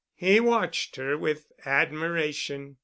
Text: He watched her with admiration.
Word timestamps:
He 0.15 0.39
watched 0.39 0.95
her 0.95 1.15
with 1.15 1.51
admiration. 1.63 2.77